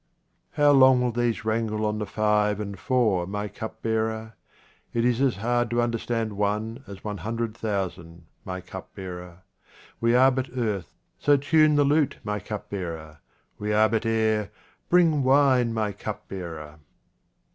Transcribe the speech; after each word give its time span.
How 0.53 0.71
long 0.71 0.99
will 0.99 1.11
these 1.11 1.45
wrangle 1.45 1.85
on 1.85 1.99
the 1.99 2.07
five 2.07 2.59
and 2.59 2.79
four, 2.79 3.27
my 3.27 3.47
cupbearer? 3.47 4.33
It 4.95 5.05
is 5.05 5.21
as 5.21 5.35
hard 5.35 5.69
to 5.69 5.79
under 5.83 5.99
stand 5.99 6.33
one 6.33 6.83
as 6.87 7.03
one 7.03 7.19
hundred 7.19 7.55
thousand, 7.55 8.23
my 8.43 8.61
cup 8.61 8.95
29 8.95 9.11
QUATRAINS 9.11 9.29
OF 9.29 9.29
OMAR 9.29 9.41
KHAYYAM 9.41 9.99
bearer; 10.01 10.01
we 10.01 10.15
are 10.15 10.31
but 10.31 10.49
earth, 10.57 10.95
so 11.19 11.37
tune 11.37 11.75
the 11.75 11.83
lute, 11.83 12.17
my 12.23 12.39
cupbearer; 12.39 13.19
we 13.59 13.71
are 13.71 13.89
but 13.89 14.07
air, 14.07 14.49
bring 14.89 15.21
wine, 15.21 15.71
my 15.71 15.91
cupbearer 15.91 16.79